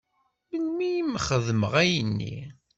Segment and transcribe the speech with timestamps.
[0.49, 2.35] Melmi i m-xedmeɣ ayenni?